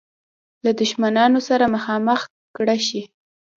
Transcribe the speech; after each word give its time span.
له 0.65 0.71
دښمنانو 0.79 1.39
سره 1.49 1.65
مخامخ 1.75 2.21
کړه 2.57 2.75
شي. 2.87 3.01